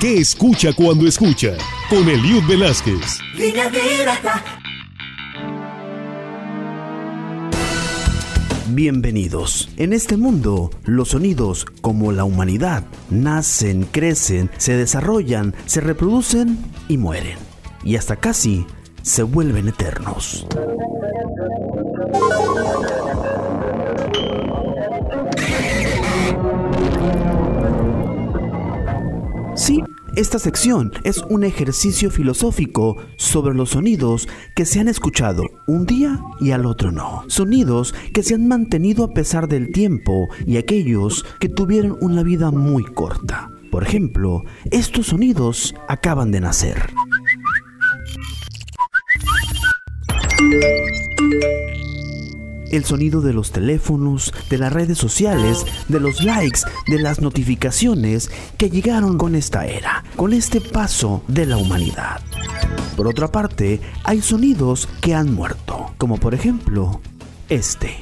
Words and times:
¿Qué 0.00 0.18
escucha 0.18 0.72
cuando 0.72 1.06
escucha? 1.06 1.56
Con 1.88 2.08
Eliud 2.08 2.42
Velázquez. 2.48 3.20
Bienvenidos. 8.68 9.68
En 9.76 9.92
este 9.92 10.16
mundo, 10.16 10.70
los 10.84 11.10
sonidos, 11.10 11.64
como 11.64 12.12
la 12.12 12.24
humanidad, 12.24 12.84
nacen, 13.10 13.84
crecen, 13.84 14.50
se 14.56 14.76
desarrollan, 14.76 15.54
se 15.66 15.80
reproducen 15.80 16.58
y 16.88 16.96
mueren. 16.96 17.38
Y 17.84 17.96
hasta 17.96 18.16
casi 18.16 18.66
se 19.02 19.22
vuelven 19.22 19.68
eternos. 19.68 20.46
Sí, 29.62 29.80
esta 30.16 30.40
sección 30.40 30.90
es 31.04 31.18
un 31.18 31.44
ejercicio 31.44 32.10
filosófico 32.10 32.96
sobre 33.16 33.54
los 33.54 33.70
sonidos 33.70 34.28
que 34.56 34.64
se 34.66 34.80
han 34.80 34.88
escuchado 34.88 35.44
un 35.68 35.86
día 35.86 36.20
y 36.40 36.50
al 36.50 36.66
otro 36.66 36.90
no. 36.90 37.22
Sonidos 37.28 37.94
que 38.12 38.24
se 38.24 38.34
han 38.34 38.48
mantenido 38.48 39.04
a 39.04 39.14
pesar 39.14 39.46
del 39.46 39.70
tiempo 39.70 40.28
y 40.48 40.56
aquellos 40.56 41.24
que 41.38 41.48
tuvieron 41.48 41.96
una 42.00 42.24
vida 42.24 42.50
muy 42.50 42.82
corta. 42.82 43.52
Por 43.70 43.84
ejemplo, 43.84 44.42
estos 44.72 45.06
sonidos 45.06 45.76
acaban 45.86 46.32
de 46.32 46.40
nacer. 46.40 46.92
El 52.72 52.84
sonido 52.84 53.20
de 53.20 53.32
los 53.32 53.52
teléfonos, 53.52 54.34
de 54.50 54.58
las 54.58 54.72
redes 54.72 54.98
sociales, 54.98 55.64
de 55.88 56.00
los 56.00 56.22
likes, 56.24 56.60
de 56.88 56.98
las 56.98 57.20
notificaciones 57.20 58.30
que 58.58 58.70
llegaron 58.70 59.18
con 59.18 59.36
esta 59.36 59.66
era, 59.66 60.02
con 60.16 60.32
este 60.32 60.60
paso 60.60 61.22
de 61.28 61.46
la 61.46 61.56
humanidad. 61.58 62.20
Por 62.96 63.06
otra 63.06 63.30
parte, 63.30 63.80
hay 64.04 64.20
sonidos 64.20 64.88
que 65.00 65.14
han 65.14 65.32
muerto, 65.32 65.94
como 65.98 66.16
por 66.16 66.34
ejemplo 66.34 67.00
este. 67.48 67.96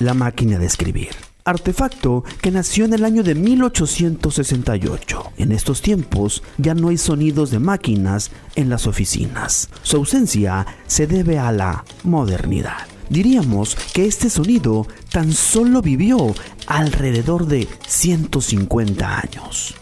La 0.00 0.14
máquina 0.14 0.58
de 0.58 0.66
escribir 0.66 1.29
artefacto 1.50 2.24
que 2.40 2.50
nació 2.50 2.84
en 2.84 2.94
el 2.94 3.04
año 3.04 3.22
de 3.22 3.34
1868. 3.34 5.32
En 5.36 5.52
estos 5.52 5.82
tiempos 5.82 6.42
ya 6.58 6.74
no 6.74 6.88
hay 6.88 6.96
sonidos 6.96 7.50
de 7.50 7.58
máquinas 7.58 8.30
en 8.56 8.70
las 8.70 8.86
oficinas. 8.86 9.68
Su 9.82 9.98
ausencia 9.98 10.66
se 10.86 11.06
debe 11.06 11.38
a 11.38 11.52
la 11.52 11.84
modernidad. 12.04 12.86
Diríamos 13.08 13.76
que 13.92 14.06
este 14.06 14.30
sonido 14.30 14.86
tan 15.10 15.32
solo 15.32 15.82
vivió 15.82 16.32
alrededor 16.66 17.46
de 17.46 17.66
150 17.86 19.18
años. 19.18 19.79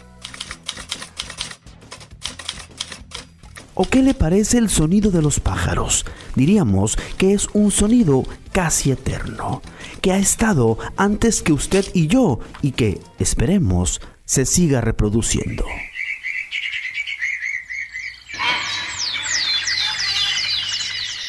¿O 3.81 3.85
qué 3.85 4.03
le 4.03 4.13
parece 4.13 4.57
el 4.57 4.69
sonido 4.69 5.09
de 5.09 5.21
los 5.21 5.39
pájaros? 5.39 6.05
Diríamos 6.35 6.97
que 7.17 7.33
es 7.33 7.47
un 7.53 7.71
sonido 7.71 8.25
casi 8.51 8.91
eterno, 8.91 9.61
que 10.01 10.11
ha 10.11 10.17
estado 10.17 10.77
antes 10.97 11.41
que 11.41 11.53
usted 11.53 11.85
y 11.93 12.07
yo 12.07 12.41
y 12.61 12.73
que, 12.73 12.99
esperemos, 13.19 14.01
se 14.25 14.45
siga 14.45 14.81
reproduciendo. 14.81 15.63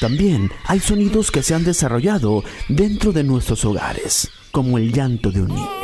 También 0.00 0.50
hay 0.64 0.80
sonidos 0.80 1.30
que 1.30 1.44
se 1.44 1.54
han 1.54 1.62
desarrollado 1.62 2.42
dentro 2.68 3.12
de 3.12 3.22
nuestros 3.22 3.64
hogares, 3.64 4.28
como 4.50 4.76
el 4.76 4.92
llanto 4.92 5.30
de 5.30 5.42
un 5.42 5.54
niño. 5.54 5.79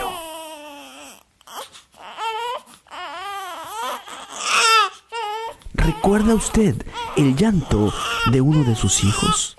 ¿Recuerda 5.86 6.34
usted 6.34 6.84
el 7.16 7.36
llanto 7.36 7.92
de 8.32 8.40
uno 8.40 8.64
de 8.64 8.74
sus 8.74 9.04
hijos? 9.04 9.56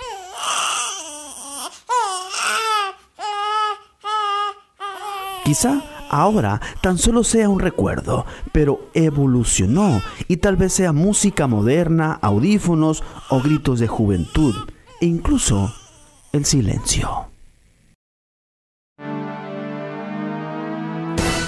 Quizá 5.46 5.82
ahora 6.10 6.60
tan 6.82 6.98
solo 6.98 7.24
sea 7.24 7.48
un 7.48 7.62
recuerdo, 7.62 8.26
pero 8.52 8.90
evolucionó 8.94 10.02
y 10.28 10.38
tal 10.38 10.58
vez 10.58 10.74
sea 10.74 10.92
música 10.92 11.48
moderna, 11.48 12.20
audífonos 12.22 13.06
o 13.30 13.40
gritos 13.42 13.80
de 13.80 13.88
juventud, 13.88 14.54
e 15.00 15.06
incluso 15.06 15.74
el 16.34 16.44
silencio. 16.44 17.37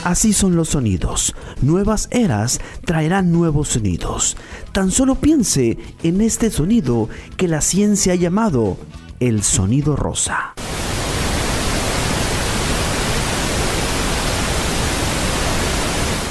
Así 0.04 0.32
son 0.32 0.56
los 0.56 0.70
sonidos. 0.70 1.36
Nuevas 1.62 2.08
eras 2.12 2.60
traerán 2.86 3.32
nuevos 3.32 3.70
sonidos. 3.70 4.38
Tan 4.72 4.92
solo 4.92 5.16
piense 5.16 5.78
en 6.04 6.22
este 6.22 6.50
sonido 6.52 7.10
que 7.36 7.48
la 7.48 7.60
ciencia 7.62 8.14
ha 8.14 8.16
llamado 8.16 8.78
el 9.20 9.44
sonido 9.44 9.98
rosa. 9.98 10.54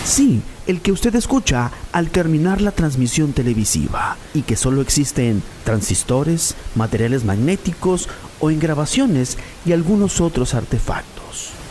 Sí, 0.05 0.41
el 0.67 0.81
que 0.81 0.91
usted 0.91 1.15
escucha 1.15 1.71
al 1.93 2.09
terminar 2.09 2.63
la 2.63 2.71
transmisión 2.73 3.35
televisiva 3.35 4.17
y 4.33 4.43
que 4.43 4.57
solo 4.57 4.81
existe 4.81 5.29
en 5.29 5.43
transistores, 5.65 6.55
materiales 6.75 7.25
magnéticos 7.25 8.09
o 8.41 8.51
en 8.51 8.59
grabaciones 8.59 9.37
y 9.67 9.73
algunos 9.73 10.23
otros 10.23 10.55
artefactos. 10.55 11.19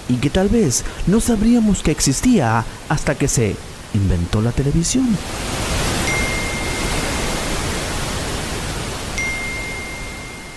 Y 0.09 0.15
que 0.15 0.29
tal 0.29 0.49
vez 0.49 0.83
no 1.05 1.19
sabríamos 1.19 1.83
que 1.83 1.91
existía 1.91 2.63
hasta 2.89 3.15
que 3.15 3.27
se 3.27 3.55
inventó 3.93 4.41
la 4.41 4.51
televisión. 4.51 5.17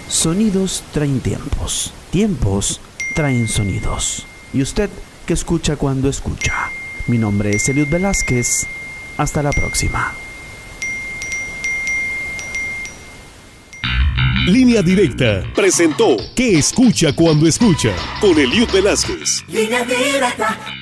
Sonidos 0.09 0.83
traen 0.93 1.21
tiempos, 1.21 1.93
tiempos 2.10 2.81
traen 3.15 3.49
sonidos. 3.49 4.27
¿Y 4.53 4.62
usted 4.62 4.91
qué 5.27 5.34
escucha 5.34 5.77
cuando 5.77 6.09
escucha? 6.09 6.53
Mi 7.06 7.16
nombre 7.16 7.50
es 7.56 7.69
Eliud 7.69 7.89
Velázquez. 7.89 8.66
Hasta 9.16 9.43
la 9.43 9.50
próxima. 9.50 10.12
Línea 14.47 14.81
Directa 14.83 15.43
presentó 15.55 16.17
¿Qué 16.34 16.59
escucha 16.59 17.12
cuando 17.12 17.47
escucha? 17.47 17.93
Con 18.21 18.39
Eliud 18.39 18.69
Velázquez. 18.73 19.45
Línea 19.49 19.84
Directa. 19.84 20.79